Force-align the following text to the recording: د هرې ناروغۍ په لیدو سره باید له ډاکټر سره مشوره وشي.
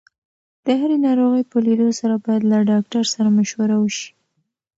د 0.65 0.67
هرې 0.79 0.97
ناروغۍ 1.05 1.43
په 1.51 1.57
لیدو 1.65 1.89
سره 1.99 2.15
باید 2.25 2.43
له 2.51 2.57
ډاکټر 2.71 3.03
سره 3.13 3.29
مشوره 3.37 3.75
وشي. 3.79 4.09